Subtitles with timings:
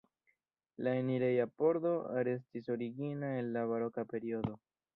[0.87, 1.91] La enireja pordo
[2.29, 4.57] restis origina el la baroka periodo.